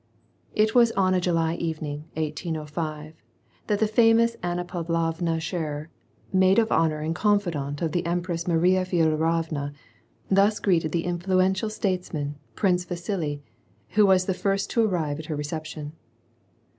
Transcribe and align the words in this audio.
It 0.55 0.73
was 0.73 0.91
on 0.93 1.13
a 1.13 1.21
July 1.21 1.53
evening, 1.57 2.05
1805, 2.15 3.13
that 3.67 3.77
the 3.77 3.85
famous 3.85 4.35
Anna 4.41 4.65
Pavlovna 4.65 5.39
Scherer, 5.39 5.89
maid 6.33 6.57
of 6.57 6.71
honor 6.71 7.01
and 7.01 7.13
confidant 7.13 7.83
of 7.83 7.91
the 7.91 8.03
Em 8.03 8.23
press 8.23 8.47
Maria 8.47 8.83
Feodorovna, 8.83 9.73
thus 10.27 10.59
greeted 10.59 10.91
the 10.91 11.05
influential 11.05 11.69
states 11.69 12.13
man, 12.13 12.33
Prince 12.55 12.83
Vasili, 12.83 13.43
who 13.89 14.07
was 14.07 14.25
the 14.25 14.33
first 14.33 14.71
to 14.71 14.83
arrive 14.83 15.19
at 15.19 15.27
her 15.27 15.37
recep 15.37 15.65
tion. 15.65 15.93